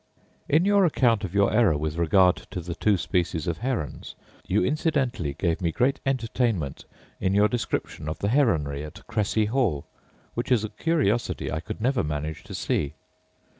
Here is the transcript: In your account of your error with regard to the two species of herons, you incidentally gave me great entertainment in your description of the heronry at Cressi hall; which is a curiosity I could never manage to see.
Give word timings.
In 0.49 0.65
your 0.65 0.83
account 0.83 1.23
of 1.23 1.35
your 1.35 1.53
error 1.53 1.77
with 1.77 1.95
regard 1.95 2.35
to 2.49 2.59
the 2.59 2.73
two 2.73 2.97
species 2.97 3.45
of 3.45 3.59
herons, 3.59 4.15
you 4.47 4.65
incidentally 4.65 5.35
gave 5.35 5.61
me 5.61 5.71
great 5.71 5.99
entertainment 6.07 6.85
in 7.19 7.35
your 7.35 7.47
description 7.47 8.09
of 8.09 8.17
the 8.17 8.29
heronry 8.29 8.83
at 8.83 9.05
Cressi 9.05 9.45
hall; 9.49 9.85
which 10.33 10.51
is 10.51 10.63
a 10.63 10.69
curiosity 10.69 11.51
I 11.51 11.59
could 11.59 11.81
never 11.81 12.03
manage 12.03 12.43
to 12.45 12.55
see. 12.55 12.95